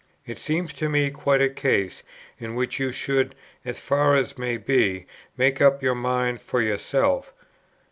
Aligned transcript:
It 0.25 0.39
seems 0.39 0.73
to 0.73 0.89
me 0.89 1.11
quite 1.11 1.41
a 1.41 1.49
case, 1.49 2.01
in 2.39 2.55
which 2.55 2.79
you 2.79 2.91
should, 2.91 3.35
as 3.63 3.77
far 3.77 4.15
as 4.15 4.35
may 4.35 4.57
be, 4.57 5.05
make 5.37 5.61
up 5.61 5.83
your 5.83 5.93
mind 5.93 6.41
for 6.41 6.59
yourself. 6.59 7.31